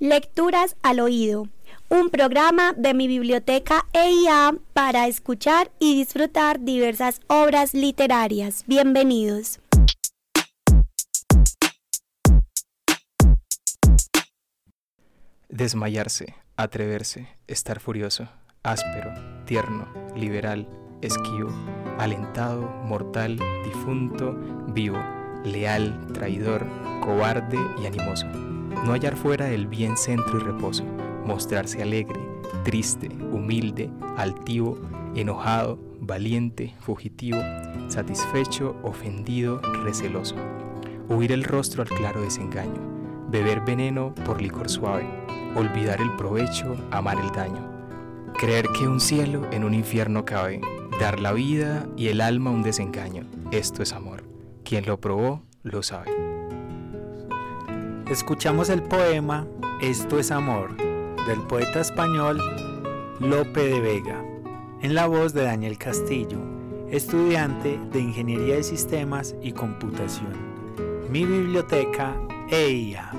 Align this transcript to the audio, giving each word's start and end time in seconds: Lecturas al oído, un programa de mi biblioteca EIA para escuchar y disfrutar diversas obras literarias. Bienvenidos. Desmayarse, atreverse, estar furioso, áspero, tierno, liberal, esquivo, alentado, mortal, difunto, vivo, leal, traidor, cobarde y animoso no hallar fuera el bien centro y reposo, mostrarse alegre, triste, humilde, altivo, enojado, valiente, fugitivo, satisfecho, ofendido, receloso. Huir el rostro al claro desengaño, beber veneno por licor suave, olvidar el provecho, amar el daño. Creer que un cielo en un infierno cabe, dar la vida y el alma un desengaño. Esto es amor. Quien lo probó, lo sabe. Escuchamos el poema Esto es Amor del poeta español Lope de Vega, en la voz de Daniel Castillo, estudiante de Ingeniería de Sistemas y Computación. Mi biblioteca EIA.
Lecturas 0.00 0.76
al 0.82 0.98
oído, 0.98 1.46
un 1.90 2.08
programa 2.08 2.72
de 2.72 2.94
mi 2.94 3.06
biblioteca 3.06 3.84
EIA 3.92 4.54
para 4.72 5.06
escuchar 5.06 5.70
y 5.78 5.94
disfrutar 5.94 6.60
diversas 6.60 7.20
obras 7.26 7.74
literarias. 7.74 8.64
Bienvenidos. 8.66 9.60
Desmayarse, 15.50 16.34
atreverse, 16.56 17.28
estar 17.46 17.78
furioso, 17.78 18.26
áspero, 18.62 19.12
tierno, 19.44 19.86
liberal, 20.16 20.66
esquivo, 21.02 21.50
alentado, 21.98 22.62
mortal, 22.86 23.38
difunto, 23.64 24.32
vivo, 24.68 24.96
leal, 25.44 25.98
traidor, 26.12 26.66
cobarde 27.02 27.58
y 27.82 27.86
animoso 27.86 28.26
no 28.84 28.92
hallar 28.92 29.16
fuera 29.16 29.50
el 29.50 29.66
bien 29.66 29.96
centro 29.96 30.38
y 30.38 30.42
reposo, 30.42 30.84
mostrarse 31.24 31.82
alegre, 31.82 32.20
triste, 32.64 33.08
humilde, 33.08 33.90
altivo, 34.16 34.78
enojado, 35.14 35.78
valiente, 36.00 36.74
fugitivo, 36.80 37.38
satisfecho, 37.88 38.76
ofendido, 38.82 39.60
receloso. 39.84 40.36
Huir 41.08 41.32
el 41.32 41.44
rostro 41.44 41.82
al 41.82 41.88
claro 41.88 42.22
desengaño, 42.22 42.80
beber 43.28 43.60
veneno 43.60 44.14
por 44.24 44.40
licor 44.40 44.70
suave, 44.70 45.06
olvidar 45.56 46.00
el 46.00 46.14
provecho, 46.16 46.76
amar 46.90 47.18
el 47.20 47.30
daño. 47.32 47.68
Creer 48.38 48.66
que 48.78 48.88
un 48.88 49.00
cielo 49.00 49.46
en 49.50 49.64
un 49.64 49.74
infierno 49.74 50.24
cabe, 50.24 50.60
dar 50.98 51.20
la 51.20 51.32
vida 51.32 51.86
y 51.96 52.08
el 52.08 52.20
alma 52.20 52.50
un 52.50 52.62
desengaño. 52.62 53.24
Esto 53.50 53.82
es 53.82 53.92
amor. 53.92 54.29
Quien 54.70 54.86
lo 54.86 55.00
probó, 55.00 55.42
lo 55.64 55.82
sabe. 55.82 56.12
Escuchamos 58.08 58.68
el 58.70 58.84
poema 58.84 59.48
Esto 59.82 60.20
es 60.20 60.30
Amor 60.30 60.76
del 61.26 61.40
poeta 61.48 61.80
español 61.80 62.40
Lope 63.18 63.66
de 63.66 63.80
Vega, 63.80 64.24
en 64.80 64.94
la 64.94 65.08
voz 65.08 65.34
de 65.34 65.42
Daniel 65.42 65.76
Castillo, 65.76 66.38
estudiante 66.88 67.80
de 67.90 67.98
Ingeniería 67.98 68.54
de 68.54 68.62
Sistemas 68.62 69.34
y 69.42 69.50
Computación. 69.50 70.36
Mi 71.10 71.24
biblioteca 71.24 72.14
EIA. 72.48 73.10